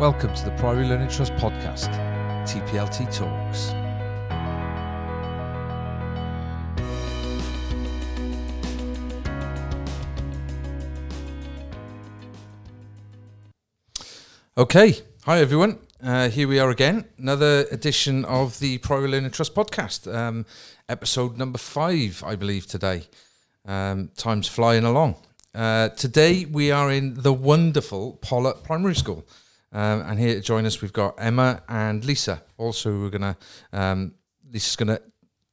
[0.00, 1.90] Welcome to the Priory Learning Trust podcast,
[2.48, 3.74] TPLT Talks.
[14.56, 15.78] Okay, hi everyone.
[16.02, 20.46] Uh, here we are again, another edition of the Priory Learning Trust podcast, um,
[20.88, 23.02] episode number five, I believe, today.
[23.66, 25.16] Um, time's flying along.
[25.54, 29.26] Uh, today we are in the wonderful Pawlett Primary School.
[29.72, 32.42] Um, and here to join us, we've got Emma and Lisa.
[32.56, 33.36] Also, we're gonna
[33.72, 34.14] um,
[34.50, 35.00] Lisa's gonna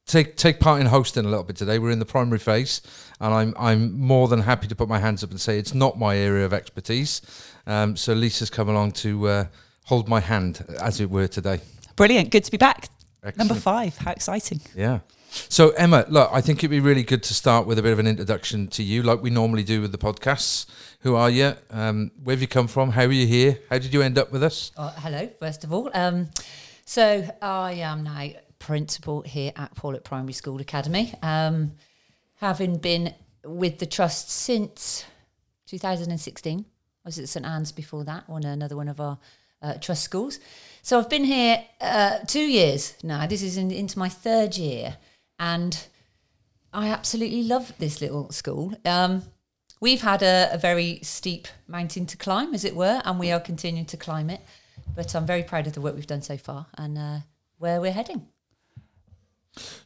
[0.06, 1.78] take take part in hosting a little bit today.
[1.78, 2.82] We're in the primary phase,
[3.20, 5.98] and I'm I'm more than happy to put my hands up and say it's not
[5.98, 7.22] my area of expertise.
[7.66, 9.44] Um, so Lisa's come along to uh,
[9.84, 11.60] hold my hand, as it were, today.
[11.94, 12.30] Brilliant.
[12.30, 12.88] Good to be back.
[13.22, 13.48] Excellent.
[13.48, 13.96] Number five.
[13.98, 14.60] How exciting.
[14.74, 15.00] Yeah.
[15.30, 17.98] So Emma, look, I think it'd be really good to start with a bit of
[17.98, 20.66] an introduction to you, like we normally do with the podcasts.
[21.00, 21.54] Who are you?
[21.70, 22.90] Um, where have you come from?
[22.90, 23.58] How are you here?
[23.70, 24.72] How did you end up with us?
[24.76, 25.90] Oh, hello, first of all.
[25.92, 26.28] Um,
[26.84, 31.72] so I am now principal here at Pawlett Primary School Academy, um,
[32.36, 35.04] having been with the trust since
[35.66, 36.60] 2016.
[36.60, 36.64] I
[37.04, 39.18] was at St Anne's before that, one another one of our
[39.62, 40.38] uh, trust schools.
[40.82, 43.26] So I've been here uh, two years now.
[43.26, 44.96] This is in, into my third year,
[45.38, 45.86] and
[46.72, 48.74] I absolutely love this little school.
[48.84, 49.22] Um,
[49.80, 53.40] we've had a, a very steep mountain to climb, as it were, and we are
[53.40, 54.40] continuing to climb it.
[54.94, 57.18] But I'm very proud of the work we've done so far and uh,
[57.58, 58.26] where we're heading.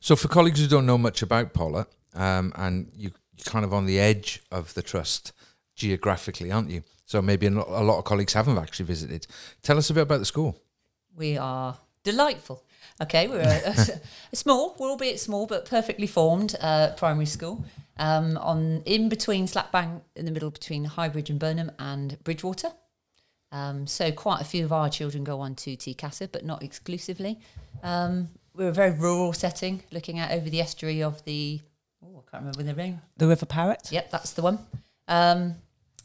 [0.01, 3.73] So, for colleagues who don't know much about Pawlett, um, and you, you're kind of
[3.73, 5.33] on the edge of the trust
[5.77, 6.83] geographically, aren't you?
[7.13, 9.27] So, maybe a lot of colleagues haven't actually visited.
[9.63, 10.57] Tell us a bit about the school.
[11.15, 12.65] We are delightful.
[13.03, 14.01] Okay, we're a, a,
[14.33, 17.67] a small, we're albeit small, but perfectly formed uh, primary school
[17.99, 22.73] um, on in between slap bang in the middle between Highbridge and Burnham and Bridgwater.
[23.51, 27.39] Um, so quite a few of our children go on to TCASA, but not exclusively.
[27.83, 31.61] Um, we're a very rural setting, looking out over the estuary of the.
[32.03, 33.03] Oh, I can't remember the name.
[33.19, 33.93] The River Parrett.
[33.93, 34.61] Yep, that's the one.
[35.09, 35.57] Um,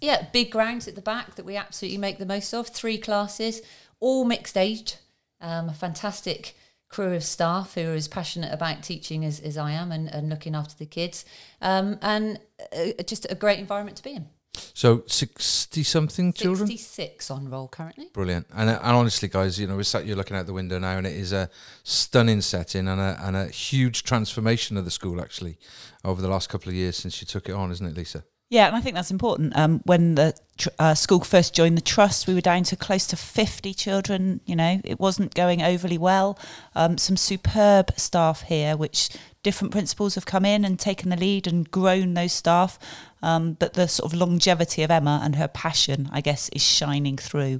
[0.01, 2.67] yeah, big grounds at the back that we absolutely make the most of.
[2.67, 3.61] Three classes,
[3.99, 4.95] all mixed age.
[5.39, 6.55] Um, a fantastic
[6.89, 10.29] crew of staff who are as passionate about teaching as, as I am and, and
[10.29, 11.25] looking after the kids.
[11.61, 12.39] Um, and
[12.75, 14.27] uh, just a great environment to be in.
[14.73, 16.67] So, 60 something children?
[16.67, 18.09] 66 on roll currently.
[18.13, 18.47] Brilliant.
[18.55, 20.97] And, uh, and honestly, guys, you know, we're sat here looking out the window now,
[20.97, 21.49] and it is a
[21.83, 25.59] stunning setting and a, and a huge transformation of the school, actually,
[26.03, 28.23] over the last couple of years since you took it on, isn't it, Lisa?
[28.49, 29.57] Yeah, and I think that's important.
[29.57, 33.05] Um, when the tr- uh, school first joined the trust, we were down to close
[33.07, 34.39] to 50 children.
[34.45, 36.39] You know, it wasn't going overly well.
[36.73, 39.09] Um, some superb staff here, which
[39.43, 42.79] different principals have come in and taken the lead and grown those staff.
[43.21, 47.17] Um, but the sort of longevity of Emma and her passion, I guess, is shining
[47.17, 47.59] through.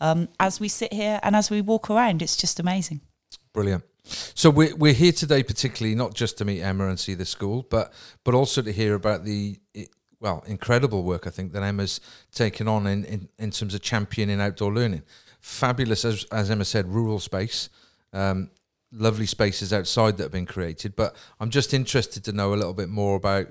[0.00, 3.02] Um, as we sit here and as we walk around, it's just amazing.
[3.52, 3.84] Brilliant.
[4.04, 7.66] So we're we're here today, particularly not just to meet Emma and see the school,
[7.70, 7.92] but
[8.22, 9.58] but also to hear about the
[10.24, 12.00] well incredible work I think that Emma's
[12.32, 15.02] taken on in, in, in terms of championing outdoor learning.
[15.40, 17.68] Fabulous, as as Emma said, rural space,
[18.14, 18.50] um,
[18.90, 20.96] lovely spaces outside that have been created.
[20.96, 23.48] But I'm just interested to know a little bit more about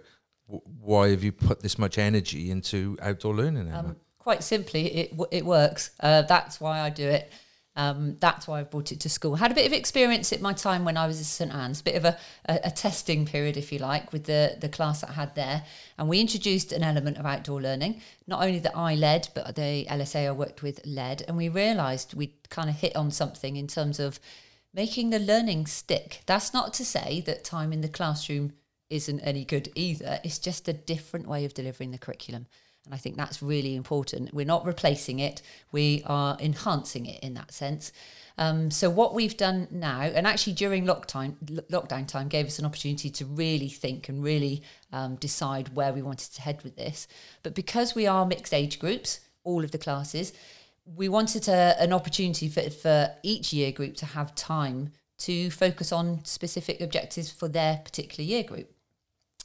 [0.47, 3.79] w- why have you put this much energy into outdoor learning, Emma?
[3.79, 5.91] Um, quite simply, it it works.
[5.99, 7.31] Uh, that's why I do it.
[7.75, 9.35] Um, that's why I've brought it to school.
[9.35, 11.95] Had a bit of experience at my time when I was at St Anne's, bit
[11.95, 15.33] of a, a, a testing period, if you like, with the the class I had
[15.35, 15.63] there,
[15.97, 18.01] and we introduced an element of outdoor learning.
[18.27, 22.13] Not only that I led, but the LSA I worked with led, and we realised
[22.13, 24.19] we'd kind of hit on something in terms of
[24.73, 26.21] making the learning stick.
[26.25, 28.53] That's not to say that time in the classroom
[28.89, 30.19] isn't any good either.
[30.23, 32.45] It's just a different way of delivering the curriculum.
[32.85, 34.33] And I think that's really important.
[34.33, 37.91] We're not replacing it, we are enhancing it in that sense.
[38.37, 41.35] Um, so, what we've done now, and actually during lockdown,
[41.69, 46.01] lockdown time, gave us an opportunity to really think and really um, decide where we
[46.01, 47.07] wanted to head with this.
[47.43, 50.33] But because we are mixed age groups, all of the classes,
[50.85, 55.91] we wanted a, an opportunity for, for each year group to have time to focus
[55.91, 58.69] on specific objectives for their particular year group.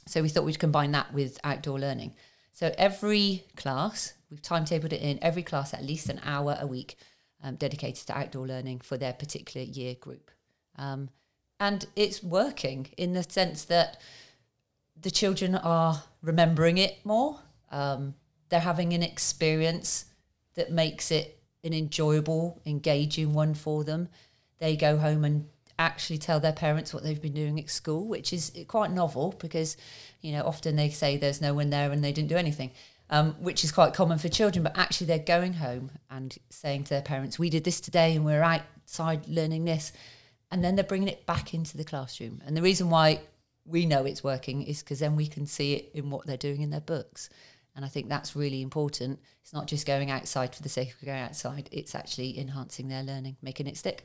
[0.07, 2.15] So we thought we'd combine that with outdoor learning.
[2.59, 6.97] So every class, we've timetabled it in, every class at least an hour a week
[7.41, 10.29] um, dedicated to outdoor learning for their particular year group.
[10.75, 11.07] Um,
[11.61, 14.01] and it's working in the sense that
[14.99, 17.39] the children are remembering it more.
[17.71, 18.15] Um,
[18.49, 20.03] they're having an experience
[20.55, 24.09] that makes it an enjoyable, engaging one for them.
[24.57, 25.47] They go home and
[25.79, 29.77] actually tell their parents what they've been doing at school, which is quite novel because,
[30.21, 32.71] you know, often they say there's no one there and they didn't do anything.
[33.09, 34.63] um, which is quite common for children.
[34.63, 38.23] But actually, they're going home and saying to their parents, "We did this today, and
[38.25, 39.91] we're outside learning this,"
[40.51, 42.41] and then they're bringing it back into the classroom.
[42.45, 43.21] And the reason why
[43.65, 46.61] we know it's working is because then we can see it in what they're doing
[46.61, 47.29] in their books.
[47.75, 49.19] And I think that's really important.
[49.41, 53.03] It's not just going outside for the sake of going outside, it's actually enhancing their
[53.03, 54.03] learning, making it stick.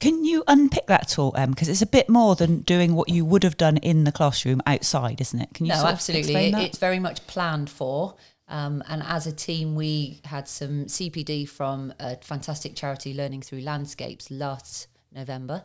[0.00, 1.32] Can you unpick that at all?
[1.32, 4.62] Because it's a bit more than doing what you would have done in the classroom
[4.66, 5.50] outside, isn't it?
[5.52, 6.34] Can you no, absolutely.
[6.34, 8.16] It, it's very much planned for.
[8.48, 13.60] Um, and as a team, we had some CPD from a fantastic charity, Learning Through
[13.60, 15.62] Landscapes, last November.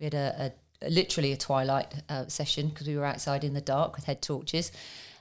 [0.00, 0.52] We had a,
[0.82, 4.20] a literally a twilight uh, session because we were outside in the dark with head
[4.20, 4.72] torches,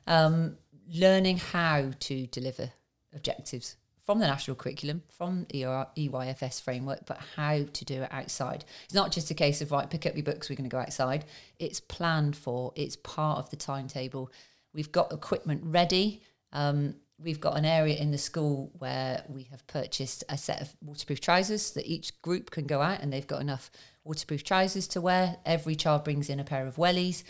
[0.08, 0.58] um,
[0.94, 2.72] learning how to deliver
[3.16, 3.78] objectives
[4.08, 8.64] from the national curriculum, from ER, EYFS framework, but how to do it outside.
[8.86, 10.80] It's not just a case of right, pick up your books, we're going to go
[10.80, 11.26] outside.
[11.60, 12.72] It's planned for.
[12.78, 14.32] It's part of the timetable.
[14.74, 16.22] We've got equipment ready.
[16.54, 20.74] Um, we've got an area in the school where we have purchased a set of
[20.82, 23.70] waterproof trousers that each group can go out and they've got enough
[24.06, 25.36] waterproof trousers to wear.
[25.46, 27.24] Every child brings in a pair of wellies.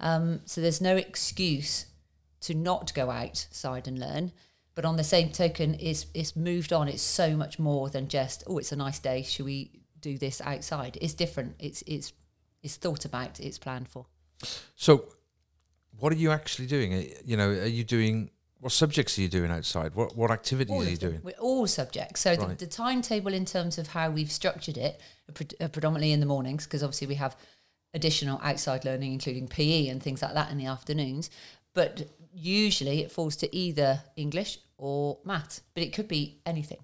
[0.00, 1.84] Um, so there's no excuse
[2.40, 4.32] to not go outside and learn.
[4.74, 6.88] But on the same token, it's, it's moved on.
[6.88, 9.22] It's so much more than just, oh, it's a nice day.
[9.22, 9.70] Should we
[10.00, 10.96] do this outside?
[11.00, 11.56] It's different.
[11.58, 12.12] It's, it's,
[12.62, 13.38] it's thought about.
[13.40, 14.06] It's planned for.
[14.74, 15.04] So,
[15.98, 16.94] what are you actually doing?
[16.94, 18.30] Uh, You know, are you doing
[18.60, 19.94] what subjects are you doing outside?
[19.94, 21.20] What what activities all are you doing?
[21.22, 22.20] We're all subjects.
[22.20, 22.56] So Right.
[22.56, 25.00] the, the timetable in terms of how we've structured it,
[25.34, 27.36] pre- are predominantly in the mornings, because obviously we have
[27.92, 31.28] additional outside learning, including PE and things like that in the afternoons.
[31.74, 36.82] But usually it falls to either English or math, but it could be anything.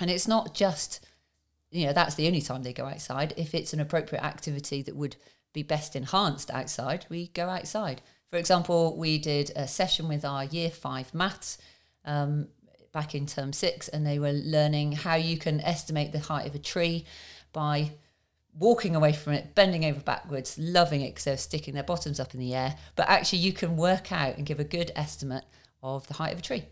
[0.00, 1.04] And it's not just,
[1.70, 3.34] you know, that's the only time they go outside.
[3.36, 5.16] If it's an appropriate activity that would
[5.52, 8.02] be best enhanced outside, we go outside.
[8.30, 11.58] For example, we did a session with our year five maths
[12.04, 12.48] um,
[12.92, 16.54] back in term six, and they were learning how you can estimate the height of
[16.54, 17.04] a tree
[17.52, 17.92] by
[18.54, 22.34] walking away from it, bending over backwards, loving it because they're sticking their bottoms up
[22.34, 22.76] in the air.
[22.96, 25.44] But actually, you can work out and give a good estimate
[25.82, 26.64] of the height of a tree.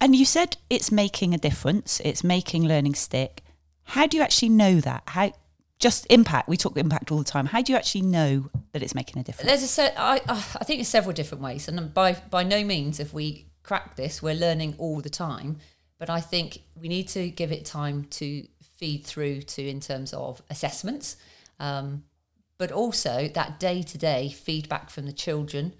[0.00, 2.00] And you said it's making a difference.
[2.04, 3.42] It's making learning stick.
[3.84, 5.04] How do you actually know that?
[5.06, 5.32] How
[5.78, 6.48] just impact?
[6.48, 7.46] We talk impact all the time.
[7.46, 9.48] How do you actually know that it's making a difference?
[9.48, 12.64] There's a se- I, I I think there's several different ways, and by by no
[12.64, 15.58] means if we crack this, we're learning all the time.
[15.98, 18.46] But I think we need to give it time to
[18.76, 21.16] feed through to in terms of assessments,
[21.58, 22.04] um,
[22.58, 25.72] but also that day to day feedback from the children,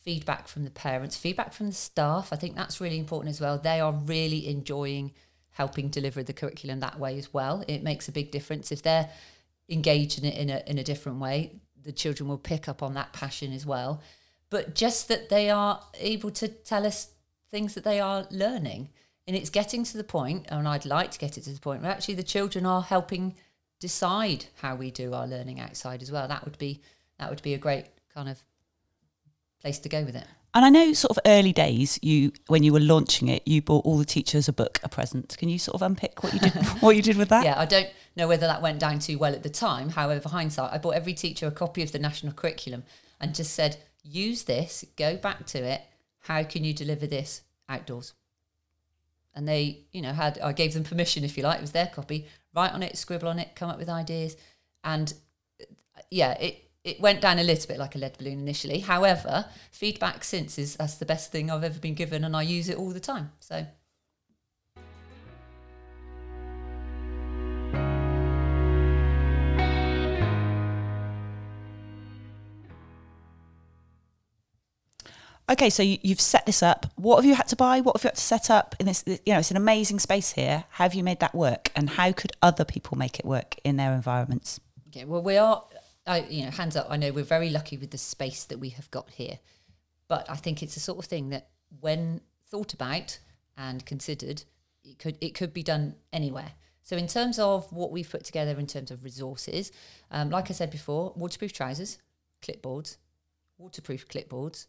[0.00, 2.32] feedback from the parents, feedback from the staff.
[2.32, 3.58] I think that's really important as well.
[3.58, 5.12] They are really enjoying
[5.50, 7.64] helping deliver the curriculum that way as well.
[7.66, 9.10] It makes a big difference if they're
[9.68, 11.60] engaged in it in a in a different way.
[11.82, 14.02] The children will pick up on that passion as well.
[14.50, 17.10] But just that they are able to tell us
[17.50, 18.90] things that they are learning.
[19.28, 21.82] And it's getting to the point, and I'd like to get it to the point
[21.82, 23.34] where actually the children are helping
[23.78, 26.26] decide how we do our learning outside as well.
[26.26, 26.80] That would be
[27.18, 27.84] that would be a great
[28.14, 28.42] kind of
[29.60, 30.24] place to go with it.
[30.54, 33.84] And I know, sort of early days, you when you were launching it, you bought
[33.84, 35.36] all the teachers a book, a present.
[35.36, 36.54] Can you sort of unpick what you did?
[36.80, 37.44] what you did with that?
[37.44, 39.90] Yeah, I don't know whether that went down too well at the time.
[39.90, 42.82] However, hindsight, I bought every teacher a copy of the national curriculum
[43.20, 45.82] and just said, use this, go back to it.
[46.20, 48.14] How can you deliver this outdoors?
[49.34, 51.86] And they, you know, had I gave them permission, if you like, it was their
[51.86, 52.26] copy.
[52.54, 54.36] Write on it, scribble on it, come up with ideas,
[54.82, 55.12] and
[56.10, 58.80] yeah, it it went down a little bit like a lead balloon initially.
[58.80, 62.68] However, feedback since is that's the best thing I've ever been given, and I use
[62.68, 63.32] it all the time.
[63.40, 63.66] So
[75.50, 76.86] Okay, so you, you've set this up.
[76.96, 77.80] What have you had to buy?
[77.80, 78.74] What have you had to set up?
[78.78, 80.64] In this, you know, it's an amazing space here.
[80.70, 81.70] How have you made that work?
[81.74, 84.60] And how could other people make it work in their environments?
[84.88, 85.64] Okay, well, we are,
[86.06, 86.88] I, you know, hands up.
[86.90, 89.38] I know we're very lucky with the space that we have got here,
[90.06, 91.48] but I think it's the sort of thing that,
[91.80, 93.18] when thought about
[93.56, 94.42] and considered,
[94.82, 96.52] it could it could be done anywhere.
[96.82, 99.70] So, in terms of what we've put together in terms of resources,
[100.10, 101.98] um, like I said before, waterproof trousers,
[102.40, 102.96] clipboards,
[103.58, 104.66] waterproof clipboards,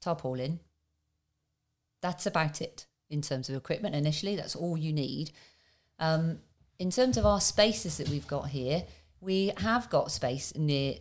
[0.00, 0.60] tarpaulin.
[2.00, 3.94] That's about it in terms of equipment.
[3.94, 5.32] Initially, that's all you need.
[5.98, 6.38] Um,
[6.78, 8.84] in terms of our spaces that we've got here,
[9.20, 10.94] we have got space near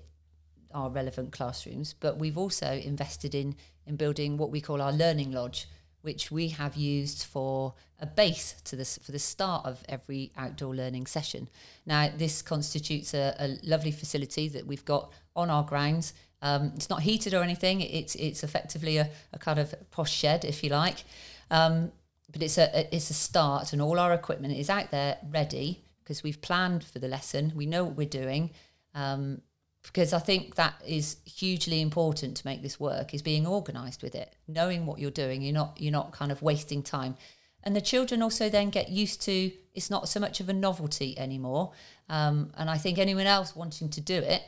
[0.74, 5.32] our relevant classrooms, but we've also invested in in building what we call our learning
[5.32, 5.68] lodge,
[6.01, 10.75] which we have used for a base to this for the start of every outdoor
[10.75, 11.50] learning session.
[11.86, 16.89] Now, this constitutes a, a lovely facility that we've got on our grounds, Um, it's
[16.89, 17.81] not heated or anything.
[17.81, 21.03] It's it's effectively a, a kind of posh shed, if you like.
[21.51, 21.91] Um,
[22.31, 26.24] but it's a it's a start, and all our equipment is out there ready because
[26.24, 27.53] we've planned for the lesson.
[27.55, 28.51] We know what we're doing.
[28.96, 29.41] Um,
[29.81, 34.13] because I think that is hugely important to make this work is being organised with
[34.13, 35.41] it, knowing what you're doing.
[35.41, 37.15] You're not you're not kind of wasting time,
[37.63, 41.17] and the children also then get used to it's not so much of a novelty
[41.17, 41.72] anymore.
[42.10, 44.43] Um, and I think anyone else wanting to do it,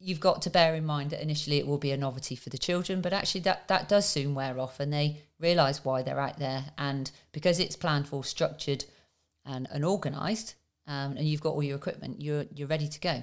[0.00, 2.58] you've got to bear in mind that initially it will be a novelty for the
[2.58, 6.38] children, but actually that that does soon wear off, and they realise why they're out
[6.38, 8.84] there, and because it's planned for, structured,
[9.44, 10.54] and, and organised,
[10.86, 13.22] um, and you've got all your equipment, you're you're ready to go.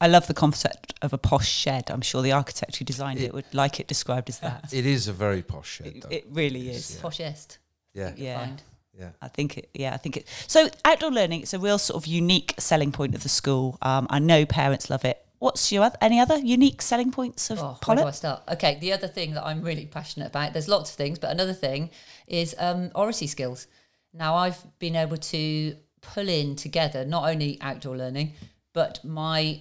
[0.00, 1.84] I love the concept of a posh shed.
[1.90, 4.68] I'm sure the architect who designed it, It- would like it described as that.
[4.72, 6.08] It is a very posh shed, It, though.
[6.10, 6.96] it really It's- is.
[6.96, 7.02] Yeah.
[7.02, 7.58] Poshest.
[7.94, 8.38] yeah, Yeah.
[8.40, 8.62] find.
[8.98, 9.10] yeah.
[9.22, 9.70] I think it.
[9.72, 10.26] Yeah, I think it.
[10.48, 13.78] So outdoor learning, it's a real sort of unique selling point of the school.
[13.82, 15.23] Um, I know parents love it.
[15.44, 18.44] What's your any other unique selling points of Oh, where do I start?
[18.48, 21.52] Okay, the other thing that I'm really passionate about, there's lots of things, but another
[21.52, 21.90] thing
[22.26, 23.66] is um, oracy skills.
[24.14, 28.32] Now, I've been able to pull in together not only outdoor learning,
[28.72, 29.60] but my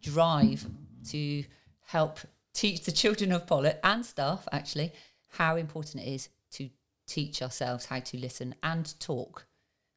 [0.00, 0.64] drive
[1.10, 1.42] to
[1.86, 2.20] help
[2.52, 4.92] teach the children of Pawlett and staff actually
[5.30, 6.70] how important it is to
[7.08, 9.48] teach ourselves how to listen and talk.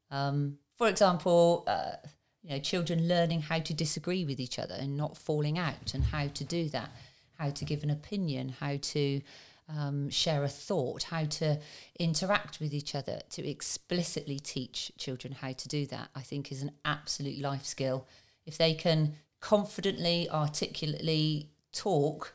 [0.10, 1.98] Um, for example, uh,
[2.48, 6.04] you know, children learning how to disagree with each other and not falling out, and
[6.06, 6.89] how to do that,
[7.38, 9.22] how to give an opinion, how to
[9.68, 11.60] um, share a thought, how to
[12.00, 16.62] interact with each other, to explicitly teach children how to do that, I think is
[16.62, 18.08] an absolute life skill.
[18.46, 22.34] If they can confidently, articulately talk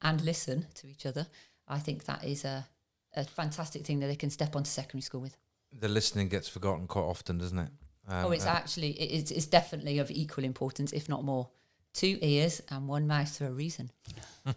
[0.00, 1.26] and listen to each other,
[1.68, 2.66] I think that is a,
[3.14, 5.36] a fantastic thing that they can step onto secondary school with.
[5.78, 7.68] The listening gets forgotten quite often, doesn't it?
[8.10, 11.48] Um, oh, it's uh, actually it is it's definitely of equal importance, if not more.
[11.92, 13.90] Two ears and one mouth for a reason.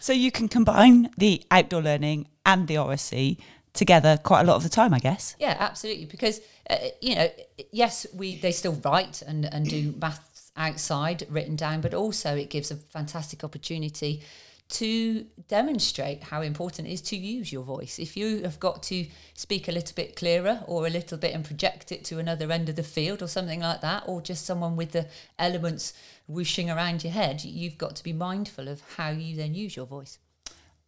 [0.00, 3.38] So you can combine the outdoor learning and the oracy
[3.74, 5.36] together quite a lot of the time, I guess.
[5.38, 6.06] Yeah, absolutely.
[6.06, 7.28] Because uh, you know,
[7.70, 12.48] yes, we they still write and and do maths outside written down, but also it
[12.48, 14.22] gives a fantastic opportunity
[14.70, 17.98] to demonstrate how important it is to use your voice.
[17.98, 21.44] If you have got to speak a little bit clearer or a little bit and
[21.44, 24.76] project it to another end of the field or something like that, or just someone
[24.76, 25.06] with the
[25.38, 25.92] elements
[26.28, 29.86] whooshing around your head, you've got to be mindful of how you then use your
[29.86, 30.18] voice.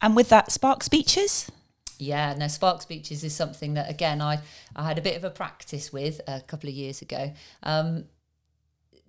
[0.01, 1.51] And with that, Spark Speeches.
[1.99, 4.41] Yeah, no, Spark Speeches is something that again I
[4.75, 7.33] I had a bit of a practice with a couple of years ago.
[7.63, 8.07] Um,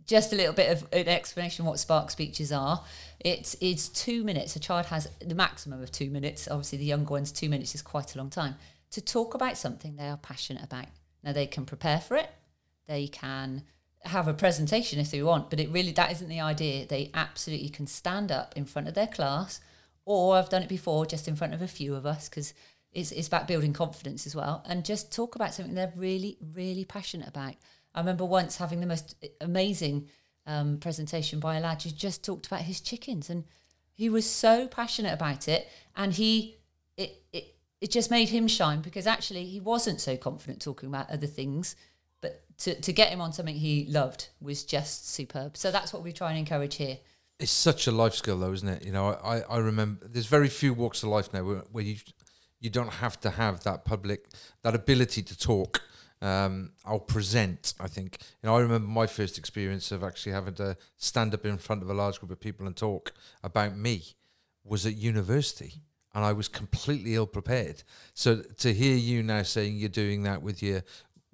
[0.06, 2.84] just a little bit of an explanation what Spark Speeches are.
[3.20, 4.56] It's it's two minutes.
[4.56, 6.48] A child has the maximum of two minutes.
[6.50, 8.56] Obviously, the younger ones, two minutes is quite a long time
[8.92, 10.86] to talk about something they are passionate about.
[11.24, 12.30] Now they can prepare for it.
[12.88, 13.64] They can
[14.04, 16.86] have a presentation if they want, but it really that isn't the idea.
[16.86, 19.62] They absolutely can stand up in front of their class,
[20.06, 22.54] or I've done it before, just in front of a few of us because
[22.92, 26.86] it's it's about building confidence as well, and just talk about something they're really really
[26.86, 27.56] passionate about.
[27.94, 30.10] I remember once having the most amazing
[30.46, 33.44] um, presentation by a lad who just talked about his chickens, and
[33.94, 36.58] he was so passionate about it, and he
[36.98, 41.10] it it it just made him shine because actually he wasn't so confident talking about
[41.10, 41.76] other things,
[42.22, 45.56] but to to get him on something he loved was just superb.
[45.58, 46.98] So that's what we try and encourage here.
[47.40, 48.86] It's such a life skill, though, isn't it?
[48.86, 51.98] You know, I, I remember there's very few walks of life now where, where you
[52.60, 54.28] you don't have to have that public
[54.64, 55.82] that ability to talk.
[56.24, 57.74] Um, I'll present.
[57.80, 58.56] I think you know.
[58.56, 61.94] I remember my first experience of actually having to stand up in front of a
[61.94, 63.13] large group of people and talk
[63.44, 64.15] about me
[64.63, 65.82] was at university,
[66.15, 67.84] and I was completely ill prepared.
[68.13, 70.84] So to hear you now saying you're doing that with your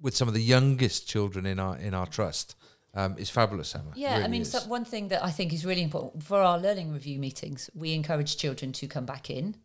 [0.00, 2.56] with some of the youngest children in our in our trust
[2.94, 3.92] um, is fabulous, Emma.
[3.94, 6.92] Yeah, I mean, so one thing that I think is really important for our learning
[6.92, 9.56] review meetings, we encourage children to come back in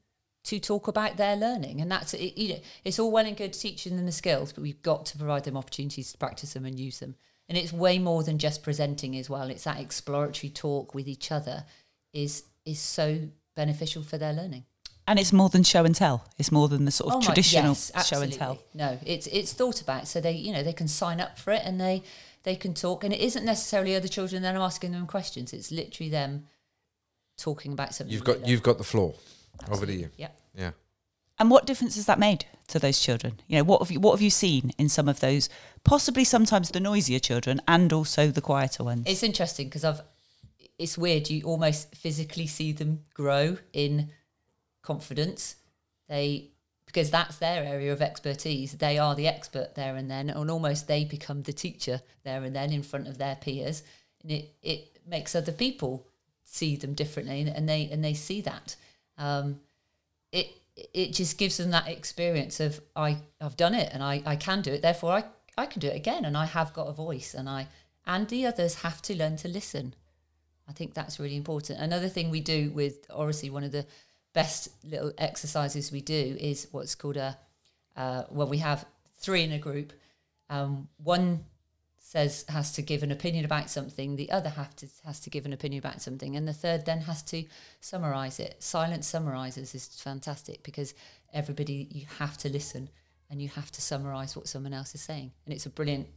[0.45, 3.53] to talk about their learning, and that's it, you know, it's all well and good
[3.53, 6.79] teaching them the skills, but we've got to provide them opportunities to practice them and
[6.79, 7.15] use them.
[7.49, 9.49] And it's way more than just presenting as well.
[9.49, 11.65] It's that exploratory talk with each other
[12.13, 14.65] is is so beneficial for their learning.
[15.07, 16.25] And it's more than show and tell.
[16.39, 18.57] It's more than the sort of Oh my- traditional yes, show and tell.
[18.73, 21.61] No, it's it's thought about so they you know they can sign up for it
[21.63, 22.01] and they
[22.43, 25.53] they can talk and it isn't necessarily other children then asking them questions.
[25.53, 26.45] It's literally them
[27.37, 28.13] talking about something.
[28.13, 29.13] You've got you've got the floor.
[29.63, 29.95] Over to Absolutely.
[29.95, 30.09] you.
[30.17, 30.39] Yep.
[30.57, 30.71] Yeah.
[31.37, 33.39] And what difference has that made to those children?
[33.47, 35.49] You know, what have you what have you seen in some of those
[35.83, 39.03] possibly sometimes the noisier children and also the quieter ones?
[39.05, 40.01] It's interesting because I've.
[40.77, 41.29] It's weird.
[41.29, 44.09] You almost physically see them grow in
[44.81, 45.55] confidence.
[46.07, 46.51] They
[46.85, 48.73] because that's their area of expertise.
[48.73, 52.55] They are the expert there and then, and almost they become the teacher there and
[52.55, 53.83] then in front of their peers.
[54.21, 56.07] And it it makes other people
[56.45, 58.77] see them differently, and they and they see that.
[59.17, 59.59] Um,
[60.31, 64.35] it it just gives them that experience of I I've done it and I I
[64.35, 64.81] can do it.
[64.81, 65.23] Therefore, I
[65.57, 67.67] I can do it again, and I have got a voice, and I
[68.05, 69.95] and the others have to learn to listen.
[70.67, 71.79] I think that's really important.
[71.79, 73.85] Another thing we do with Oracy, one of the
[74.33, 77.37] best little exercises we do is what's called a
[77.95, 78.85] uh, well, we have
[79.17, 79.93] three in a group.
[80.49, 81.45] Um, one
[82.15, 85.45] says has to give an opinion about something, the other have to, has to give
[85.45, 87.43] an opinion about something, and the third then has to
[87.81, 88.55] summarize it.
[88.63, 90.93] Silent summarizers is fantastic because
[91.33, 92.89] everybody you have to listen
[93.29, 96.07] and you have to summarize what someone else is saying, and it's a brilliant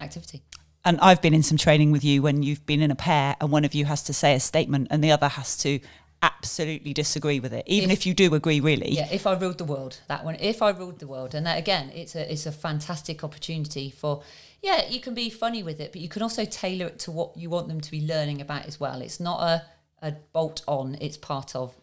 [0.00, 0.42] activity.
[0.86, 3.50] And I've been in some training with you when you've been in a pair and
[3.50, 5.80] one of you has to say a statement and the other has to
[6.22, 8.92] absolutely disagree with it, even if, if, you do agree, really.
[8.92, 10.36] Yeah, if I ruled the world, that one.
[10.40, 14.22] If I ruled the world, and that again, it's a it's a fantastic opportunity for.
[14.62, 17.36] Yeah, you can be funny with it, but you can also tailor it to what
[17.36, 19.00] you want them to be learning about as well.
[19.00, 19.64] It's not a
[20.02, 21.74] a bolt on; it's part of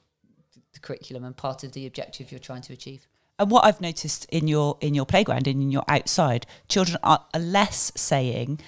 [0.74, 3.08] the curriculum and part of the objective you're trying to achieve.
[3.39, 7.25] And what I've noticed in your in your playground and in your outside, children are
[7.38, 8.60] less saying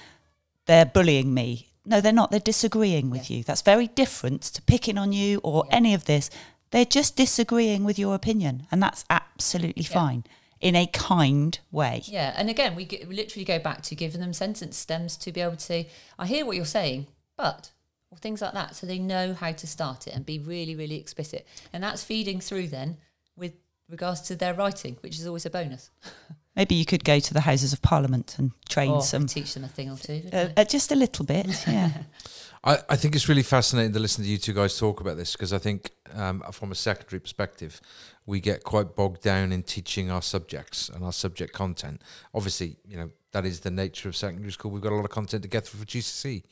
[0.65, 2.31] they're bullying me no, they're not.
[2.31, 3.37] They're disagreeing with yeah.
[3.37, 3.43] you.
[3.43, 5.75] That's very different to picking on you or yeah.
[5.75, 6.29] any of this.
[6.71, 9.93] They're just disagreeing with your opinion, and that's absolutely yeah.
[9.93, 10.23] fine
[10.61, 12.01] in a kind way.
[12.05, 15.31] Yeah, and again, we, get, we literally go back to giving them sentence stems to
[15.31, 15.85] be able to
[16.17, 17.07] I hear what you're saying,
[17.37, 17.71] but
[18.11, 20.95] or things like that, so they know how to start it and be really, really
[20.95, 21.45] explicit.
[21.73, 22.97] And that's feeding through then
[23.35, 23.53] with
[23.89, 25.91] regards to their writing, which is always a bonus.
[26.55, 29.27] Maybe you could go to the Houses of Parliament and train or some.
[29.27, 30.23] Teach them a thing or two.
[30.31, 31.91] Uh, uh, just a little bit, yeah.
[32.65, 35.33] I, I think it's really fascinating to listen to you two guys talk about this
[35.33, 37.79] because I think, um, from a secondary perspective,
[38.25, 42.01] we get quite bogged down in teaching our subjects and our subject content.
[42.33, 44.71] Obviously, you know, that is the nature of secondary school.
[44.71, 46.43] We've got a lot of content to get through for GCSE.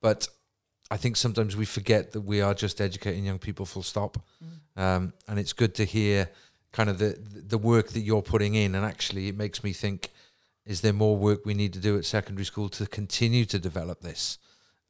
[0.00, 0.26] But
[0.90, 4.18] I think sometimes we forget that we are just educating young people full stop.
[4.44, 4.82] Mm.
[4.82, 6.28] Um, and it's good to hear
[6.72, 10.10] kind of the the work that you're putting in, and actually, it makes me think:
[10.66, 14.00] is there more work we need to do at secondary school to continue to develop
[14.00, 14.38] this?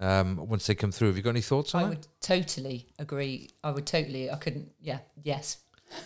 [0.02, 1.86] Um, once they come through, have you got any thoughts on it?
[1.86, 3.50] I would totally agree.
[3.62, 4.30] I would totally.
[4.30, 4.72] I couldn't.
[4.80, 4.98] Yeah.
[5.22, 5.58] Yes.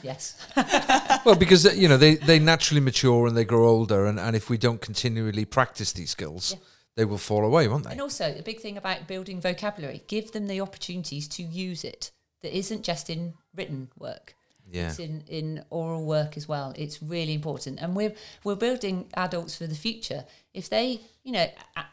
[0.03, 0.37] Yes.
[1.25, 4.37] well, because uh, you know they they naturally mature and they grow older, and and
[4.37, 6.53] if we don't continually practice these skills.
[6.53, 6.59] Yeah
[6.97, 7.91] they will fall away, won't they?
[7.91, 12.11] And also, the big thing about building vocabulary, give them the opportunities to use it
[12.43, 14.36] that isn't just in written work
[14.71, 14.89] yeah.
[14.89, 16.73] it's in, in oral work as well.
[16.77, 17.79] It's really important.
[17.81, 20.25] And we're we're building adults for the future.
[20.55, 21.47] If they, you know,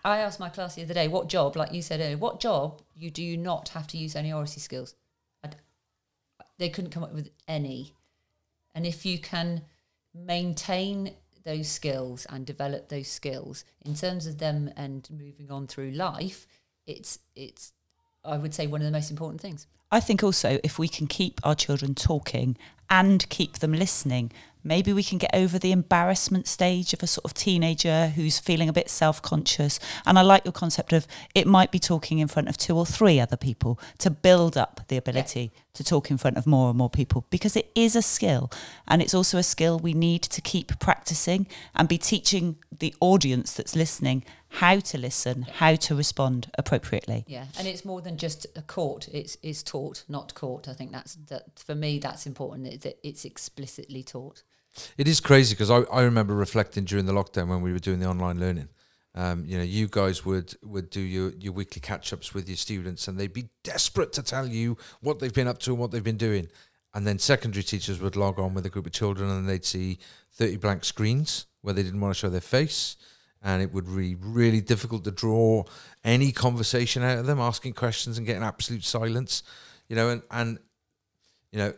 [0.03, 2.81] I asked my class the other day, what job, like you said earlier, what job
[2.95, 4.95] you do you not have to use any oracy skills?
[5.43, 5.55] I'd,
[6.57, 7.93] they couldn't come up with any.
[8.75, 9.62] And if you can
[10.13, 11.13] maintain
[11.45, 16.47] those skills and develop those skills in terms of them and moving on through life,
[16.86, 17.73] it's it's
[18.25, 19.67] I would say one of the most important things.
[19.91, 22.57] I think also if we can keep our children talking
[22.89, 24.31] and keep them listening,
[24.63, 28.69] maybe we can get over the embarrassment stage of a sort of teenager who's feeling
[28.69, 29.79] a bit self conscious.
[30.05, 31.05] And I like your concept of
[31.36, 34.81] it might be talking in front of two or three other people to build up
[34.88, 35.62] the ability yeah.
[35.73, 38.49] to talk in front of more and more people because it is a skill.
[38.88, 43.53] And it's also a skill we need to keep practicing and be teaching the audience
[43.53, 44.23] that's listening
[44.54, 47.26] how to listen, how to respond appropriately.
[47.28, 50.68] Yeah, and it's more than just a court; it's is taught, not caught.
[50.68, 51.98] I think that's that for me.
[51.98, 52.68] That's important.
[52.68, 54.44] It's, it's explicitly taught.
[54.98, 58.00] It is crazy because I, I remember reflecting during the lockdown when we were doing
[58.00, 58.70] the online learning.
[59.16, 62.58] Um, you know, you guys would would do your, your weekly catch ups with your
[62.58, 65.92] students, and they'd be desperate to tell you what they've been up to and what
[65.92, 66.48] they've been doing.
[66.94, 69.98] And then secondary teachers would log on with a group of children, and they'd see
[70.32, 72.98] thirty blank screens where they didn't want to show their face,
[73.43, 75.63] and it would be really difficult to draw
[76.03, 79.43] any conversation out of them, asking questions and getting absolute silence.
[79.89, 80.60] You know, and and
[81.53, 81.73] you know,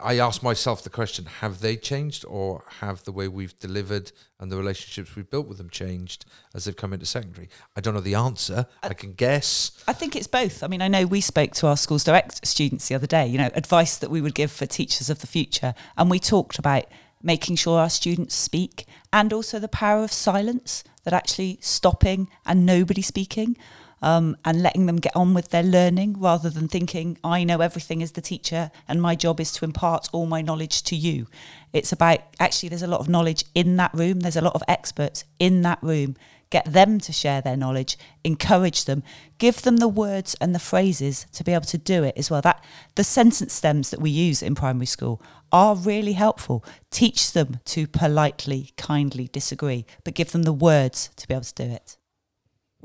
[0.00, 4.52] I ask myself the question: Have they changed, or have the way we've delivered and
[4.52, 7.48] the relationships we've built with them changed as they've come into secondary?
[7.74, 8.68] I don't know the answer.
[8.84, 9.72] I, I can guess.
[9.88, 10.62] I think it's both.
[10.62, 13.26] I mean, I know we spoke to our schools direct students the other day.
[13.26, 16.60] You know, advice that we would give for teachers of the future, and we talked
[16.60, 16.84] about
[17.26, 20.82] making sure our students speak, and also the power of silence.
[21.04, 23.56] That actually stopping and nobody speaking
[24.02, 28.02] um, and letting them get on with their learning rather than thinking, I know everything
[28.02, 31.26] as the teacher and my job is to impart all my knowledge to you.
[31.72, 34.62] It's about actually, there's a lot of knowledge in that room, there's a lot of
[34.68, 36.16] experts in that room.
[36.50, 39.02] Get them to share their knowledge, encourage them,
[39.38, 42.42] give them the words and the phrases to be able to do it as well.
[42.42, 42.62] That
[42.94, 46.64] the sentence stems that we use in primary school are really helpful.
[46.90, 51.54] Teach them to politely, kindly disagree, but give them the words to be able to
[51.54, 51.96] do it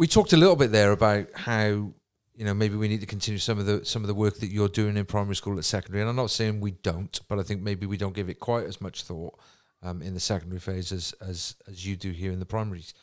[0.02, 1.93] we talked a little bit there about how
[2.41, 4.47] you know, maybe we need to continue some of the some of the work that
[4.47, 6.02] you're doing in primary school at secondary.
[6.02, 8.65] And I'm not saying we don't, but I think maybe we don't give it quite
[8.65, 9.38] as much thought
[9.84, 12.95] um, in the secondary phase as as as you do here in the primaries.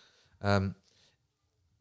[0.43, 0.75] Um,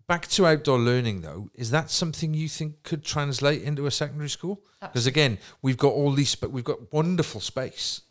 [0.07, 4.29] back to outdoor learning, though, is that something you think could translate into a secondary
[4.29, 4.61] school?
[4.81, 8.01] Because again, we've got all these, but we've got wonderful space,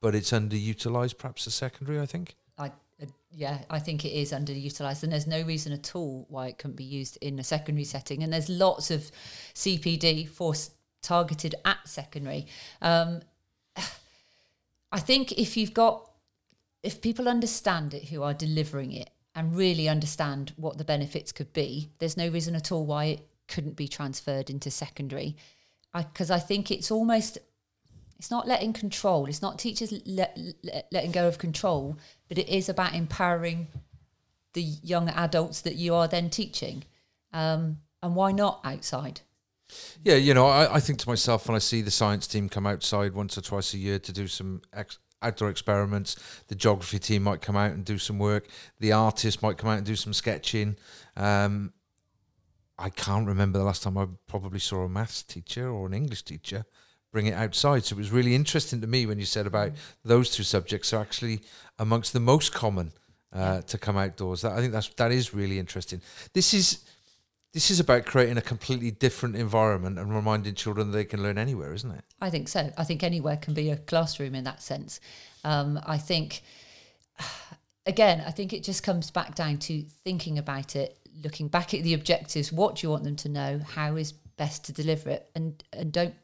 [0.00, 2.00] but it's underutilized, perhaps, as secondary.
[2.00, 2.34] I think.
[2.58, 2.72] I
[3.02, 6.58] uh, yeah, I think it is underutilized, and there's no reason at all why it
[6.58, 8.22] couldn't be used in a secondary setting.
[8.22, 9.10] And there's lots of
[9.54, 10.70] CPD force
[11.02, 12.46] targeted at secondary.
[12.80, 13.20] Um,
[14.92, 16.10] I think if you've got,
[16.82, 21.52] if people understand it who are delivering it and really understand what the benefits could
[21.52, 25.36] be, there's no reason at all why it couldn't be transferred into secondary.
[25.94, 27.38] Because I, I think it's almost
[28.18, 29.26] it's not letting control.
[29.26, 33.66] It's not teachers let, let, letting go of control, but it is about empowering
[34.52, 36.84] the young adults that you are then teaching.
[37.32, 39.22] Um, and why not outside?
[40.04, 42.66] Yeah, you know, I, I think to myself when I see the science team come
[42.66, 46.16] outside once or twice a year to do some ex- outdoor experiments,
[46.48, 48.48] the geography team might come out and do some work,
[48.80, 50.76] the artist might come out and do some sketching.
[51.16, 51.72] Um,
[52.78, 56.22] I can't remember the last time I probably saw a maths teacher or an English
[56.22, 56.64] teacher
[57.12, 57.84] bring it outside.
[57.84, 59.72] So it was really interesting to me when you said about
[60.04, 61.42] those two subjects are actually
[61.78, 62.92] amongst the most common
[63.32, 64.42] uh, to come outdoors.
[64.42, 66.00] That I think that's that is really interesting.
[66.32, 66.84] This is
[67.52, 71.74] this is about creating a completely different environment and reminding children they can learn anywhere,
[71.74, 72.04] isn't it?
[72.20, 72.72] I think so.
[72.78, 75.00] I think anywhere can be a classroom in that sense.
[75.44, 76.42] Um, I think,
[77.86, 81.82] again, I think it just comes back down to thinking about it, looking back at
[81.82, 82.50] the objectives.
[82.50, 83.60] What do you want them to know?
[83.74, 85.30] How is best to deliver it?
[85.34, 86.14] And and don't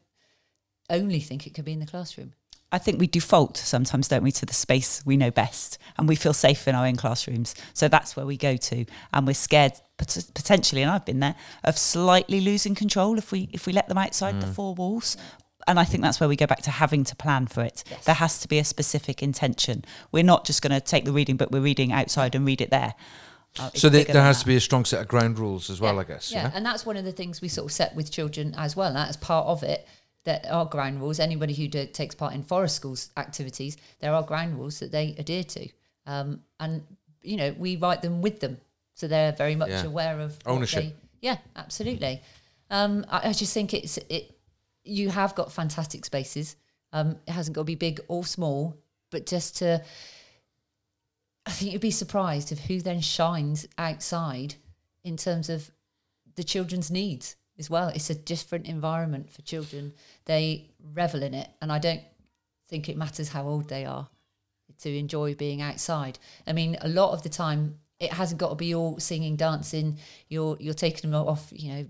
[0.89, 2.33] only think it could be in the classroom.
[2.71, 6.15] I think we default sometimes, don't we, to the space we know best and we
[6.15, 7.55] feel safe in our own classrooms.
[7.73, 8.85] So that's where we go to.
[9.11, 13.49] And we're scared pot- potentially, and I've been there, of slightly losing control if we
[13.51, 15.17] if we let them outside the four walls.
[15.67, 17.83] And I think that's where we go back to having to plan for it.
[17.89, 18.05] Yes.
[18.05, 19.83] There has to be a specific intention.
[20.11, 22.69] We're not just going to take the reading but we're reading outside and read it
[22.71, 22.93] there.
[23.59, 24.41] Uh, so there, there has that.
[24.43, 26.31] to be a strong set of ground rules as well, Yeah, I guess.
[26.31, 26.43] Yeah.
[26.43, 26.51] Yeah.
[26.53, 28.93] and that's one of the things we sort of set with children as well.
[28.93, 29.87] That's part of it.
[30.25, 31.19] That are ground rules.
[31.19, 35.15] Anybody who do, takes part in forest schools activities, there are ground rules that they
[35.17, 35.69] adhere to,
[36.05, 36.83] um, and
[37.21, 38.57] you know we write them with them,
[38.95, 39.85] so they're very much Yeah.
[39.85, 40.83] aware of Ownership.
[40.83, 42.21] they- yeah, absolutely.
[42.69, 44.37] Um, I, I just think it's it.
[44.83, 46.55] You have got fantastic spaces.
[46.91, 48.75] Um, it hasn't got to be big or small,
[49.11, 49.83] but just to
[51.45, 54.55] I think you'd be surprised of who then shines outside
[55.03, 55.71] in terms of
[56.35, 57.89] the children's needs as well.
[57.89, 59.93] It's a different environment for children.
[60.25, 62.01] They revel in it, and I don't
[62.67, 64.07] think it matters how old they are
[64.79, 66.17] to enjoy being outside.
[66.47, 69.97] I mean, a lot of the time, it hasn't got to be all singing, dancing.
[70.29, 71.89] You're you're taking them off, you know,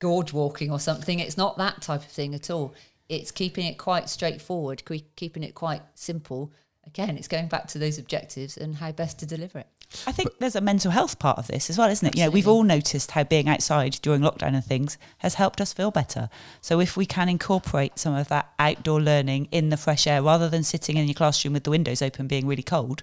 [0.00, 1.18] gorge walking or something.
[1.18, 2.74] It's not that type of thing at all.
[3.08, 4.82] It's keeping it quite straightforward,
[5.16, 6.52] keeping it quite simple.
[6.86, 9.66] Again, it's going back to those objectives and how best to deliver it.
[10.06, 12.16] I think there's a mental health part of this as well, isn't it?
[12.16, 15.72] You know, we've all noticed how being outside during lockdown and things has helped us
[15.72, 16.28] feel better.
[16.60, 20.48] So if we can incorporate some of that outdoor learning in the fresh air rather
[20.48, 23.02] than sitting in your classroom with the windows open being really cold,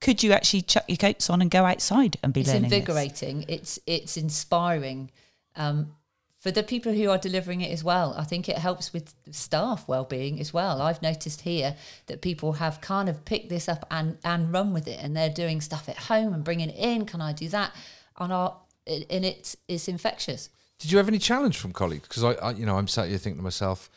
[0.00, 2.70] could you actually chuck your coats on and go outside and be it's learning?
[2.70, 2.72] this?
[2.72, 3.44] invigorating.
[3.48, 5.10] It's it's inspiring
[5.54, 5.94] um,
[6.42, 8.14] for the people who are delivering it as well.
[8.18, 10.82] I think it helps with staff well-being as well.
[10.82, 11.76] I've noticed here
[12.08, 15.36] that people have kind of picked this up and and run with it, and they're
[15.44, 17.06] doing stuff at home and bringing it in.
[17.06, 17.70] Can I do that?
[18.18, 20.50] And our and it's it's infectious.
[20.80, 22.08] Did you have any challenge from colleagues?
[22.08, 23.88] Because I, I, you know, I'm sat here thinking to myself,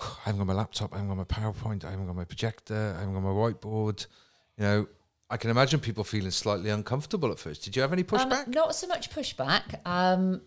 [0.00, 2.94] I haven't got my laptop, I haven't got my PowerPoint, I haven't got my projector,
[2.96, 4.06] I haven't got my whiteboard.
[4.58, 4.86] You know,
[5.30, 7.62] I can imagine people feeling slightly uncomfortable at first.
[7.62, 8.48] Did you have any Um, pushback?
[8.48, 10.40] not so much pushback, um,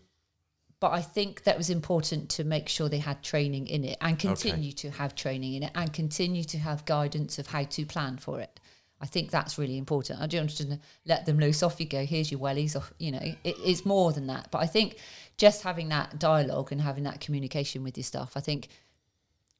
[0.80, 4.18] but I think that was important to make sure they had training in it and
[4.18, 8.18] continue to have training in it and continue to have guidance of how to plan
[8.18, 8.60] for it.
[9.00, 10.22] I think that's really important.
[10.22, 11.62] I don't want to let them loose.
[11.62, 12.06] Off you go.
[12.06, 12.76] Here's your wellies.
[12.76, 14.50] Off, you know, it, it's more than that.
[14.52, 14.98] But I think
[15.38, 18.70] just having that dialogue and having that communication with your staff, I think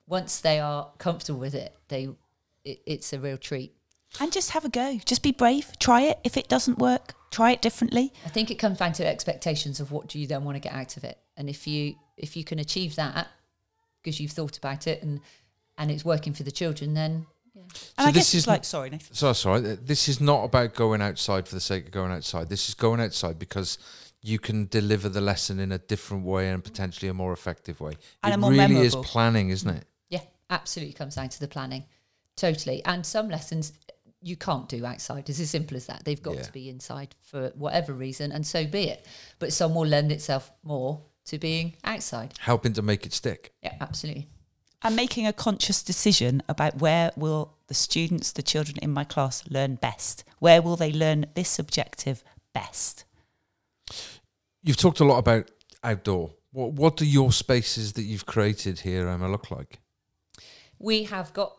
[0.08, 2.10] once they are comfortable with it, they
[2.64, 3.77] it, it's a real treat.
[4.20, 5.00] And just have a go.
[5.06, 5.72] Just be brave.
[5.80, 6.20] Try it.
[6.24, 8.14] If it doesn't work, try it differently.
[8.26, 10.74] I think it comes down to expectations of what do you then want to get
[10.74, 13.28] out of it, and if you if you can achieve that
[14.02, 15.20] because you've thought about it and
[15.78, 18.66] and it's working for the children, then And So I this guess is it's like,
[18.66, 19.14] sorry, Nathan.
[19.14, 19.62] So sorry.
[19.62, 22.50] This is not about going outside for the sake of going outside.
[22.50, 23.78] This is going outside because
[24.22, 27.94] you can deliver the lesson in a different way and potentially a more effective way.
[28.24, 28.86] And it a more really memorable.
[28.86, 29.86] is planning, isn't it?
[30.10, 31.86] yeah, absolutely comes down to the planning,
[32.36, 32.84] totally.
[32.86, 33.74] And some lessons
[34.22, 35.30] you can't do outside.
[35.30, 36.04] It's as simple as that.
[36.06, 36.42] They've got Yeah.
[36.44, 39.06] to be inside for whatever reason, and so be it.
[39.40, 42.34] But some will lend itself more to being outside.
[42.40, 43.54] Helping to make it stick.
[43.62, 44.30] Yeah, absolutely.
[44.84, 49.44] and making a conscious decision about where will the students, the children in my class
[49.50, 50.24] learn best?
[50.38, 53.04] Where will they learn this objective best?
[54.62, 55.50] You've talked a lot about
[55.84, 56.34] outdoor.
[56.52, 59.80] What what do your spaces that you've created here, Emma, look like?
[60.80, 61.58] We have got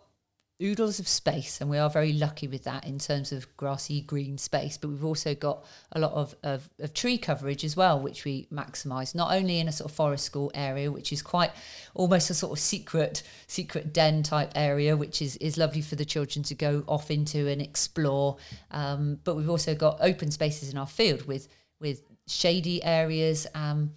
[0.60, 4.38] oodles of space, and we are very lucky with that in terms of grassy green
[4.38, 4.76] space.
[4.76, 8.46] But we've also got a lot of, of, of tree coverage as well, which we
[8.52, 9.14] maximise.
[9.14, 11.52] Not only in a sort of forest school area, which is quite
[11.94, 16.04] almost a sort of secret secret den type area, which is is lovely for the
[16.04, 18.36] children to go off into and explore.
[18.70, 23.46] Um, but we've also got open spaces in our field with with shady areas.
[23.54, 23.92] Um,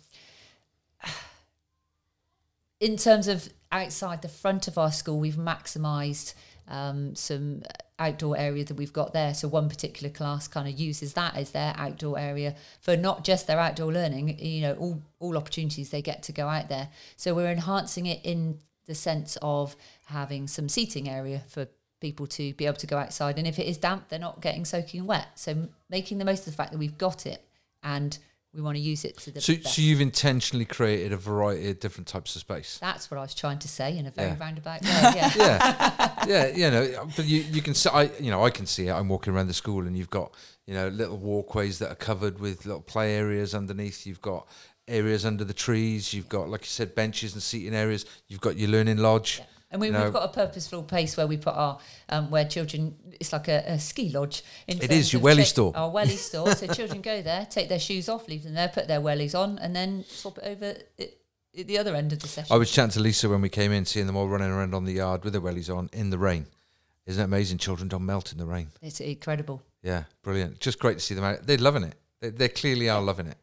[2.80, 6.34] in terms of outside the front of our school, we've maximised
[6.72, 7.62] um, some
[8.00, 9.34] outdoor area that we've got there.
[9.34, 13.46] So one particular class kind of uses that as their outdoor area for not just
[13.46, 16.90] their outdoor learning, you know, all all opportunities they get to go out there.
[17.18, 18.58] So we're enhancing it in
[18.88, 21.68] the sense of having some seating area for
[22.00, 23.38] people to be able to go outside.
[23.38, 25.28] And if it is damp, they're not getting soaking wet.
[25.36, 27.46] So making the most of the fact that we've got it
[27.84, 28.18] and
[28.54, 29.76] we want to use it to the So, best.
[29.76, 32.78] so you've intentionally created a variety of different types of space.
[32.80, 34.38] That's what I was trying to say in a very Yeah.
[34.40, 34.90] roundabout way.
[34.90, 35.32] Yeah.
[35.38, 38.88] yeah, yeah, you know, but you, you can see, I, you know, I can see
[38.88, 38.92] it.
[38.92, 40.34] I'm walking around the school, and you've got,
[40.68, 44.06] you know, little walkways that are covered with little play areas underneath.
[44.06, 44.48] You've got
[44.88, 46.14] areas under the trees.
[46.14, 48.06] You've got, like you said, benches and seating areas.
[48.28, 49.38] You've got your learning lodge.
[49.40, 49.46] Yeah.
[49.72, 51.80] And we, we've got a purposeful place where we put our,
[52.10, 54.44] um, where children, it's like a, a ski lodge.
[54.68, 55.72] In It your of welly store.
[55.76, 56.54] Our welly store.
[56.56, 59.58] So children go there, take their shoes off, leave them there, put their wellies on,
[59.60, 60.66] and then swap it over
[61.00, 61.10] at,
[61.58, 62.54] at the other end of the session.
[62.54, 64.84] I was chatting to Lisa when we came in, seeing them all running around on
[64.84, 66.48] the yard with their wellies on in the rain.
[67.06, 67.58] Isn't it amazing?
[67.58, 68.68] Children don't melt in the rain.
[68.82, 69.62] it's incredible.
[69.82, 70.60] Yeah, brilliant.
[70.60, 71.46] Just great to see them out.
[71.48, 71.96] They're loving it.
[72.20, 73.38] They, they clearly are loving it.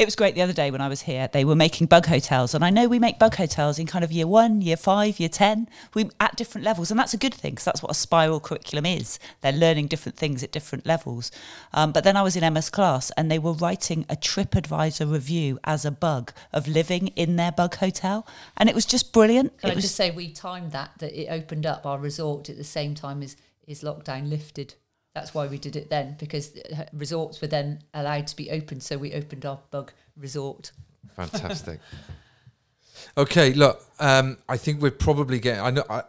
[0.00, 1.28] It was great the other day when I was here.
[1.30, 4.10] They were making bug hotels, and I know we make bug hotels in kind of
[4.10, 7.52] year one, year five, year ten, we at different levels, and that's a good thing
[7.52, 9.18] because that's what a spiral curriculum is.
[9.42, 11.30] They're learning different things at different levels.
[11.74, 15.58] Um, but then I was in Emma's class, and they were writing a TripAdvisor review
[15.64, 19.58] as a bug of living in their bug hotel, and it was just brilliant.
[19.58, 22.48] Can it I was just say we timed that, that it opened up our resort
[22.48, 23.36] at the same time as,
[23.68, 24.76] as lockdown lifted.
[25.14, 28.80] That's why we did it then, because uh, resorts were then allowed to be open.
[28.80, 30.70] So we opened our bug resort.
[31.16, 31.80] Fantastic.
[33.16, 35.62] okay, look, um, I think we're probably getting.
[35.62, 35.84] I know.
[35.90, 36.02] I,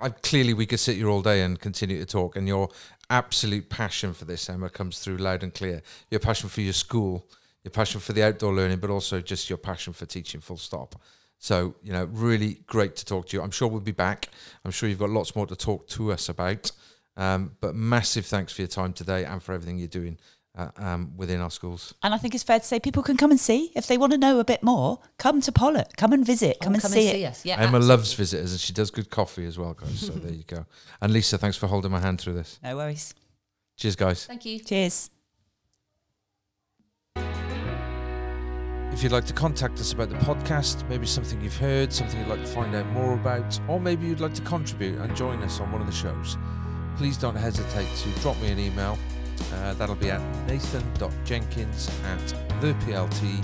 [0.00, 2.68] I clearly we could sit here all day and continue to talk, and your
[3.10, 5.82] absolute passion for this, Emma, comes through loud and clear.
[6.10, 7.26] Your passion for your school,
[7.62, 10.40] your passion for the outdoor learning, but also just your passion for teaching.
[10.40, 11.00] Full stop.
[11.38, 13.42] So you know, really great to talk to you.
[13.42, 14.28] I'm sure we'll be back.
[14.64, 16.72] I'm sure you've got lots more to talk to us about.
[17.18, 20.18] Um, but massive thanks for your time today and for everything you're doing
[20.56, 21.92] uh, um, within our schools.
[22.02, 24.12] And I think it's fair to say people can come and see if they want
[24.12, 25.00] to know a bit more.
[25.18, 27.24] Come to Pawlett, come and visit, come Oh, and come see and it.
[27.24, 27.44] us.
[27.44, 27.88] Yeah, Emma absolutely.
[27.88, 29.98] loves visitors and she does good coffee as well, guys.
[29.98, 30.64] So there you go.
[31.02, 32.58] And Lisa, thanks for holding my hand through this.
[32.62, 33.12] No worries.
[33.76, 34.24] Cheers, guys.
[34.26, 34.60] Thank you.
[34.60, 35.10] Cheers.
[38.92, 42.28] If you'd like to contact us about the podcast, maybe something you've heard, something you'd
[42.28, 45.60] like to find out more about, or maybe you'd like to contribute and join us
[45.60, 46.36] on one of the shows,
[46.98, 48.98] please don't hesitate to drop me an email.
[49.54, 52.18] Uh, that'll be at nathan.jenkins at
[52.60, 53.38] theplt.org.uk.